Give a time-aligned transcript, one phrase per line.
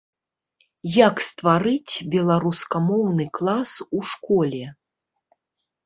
[1.07, 4.65] Як стварыць беларускамоўны клас у школе.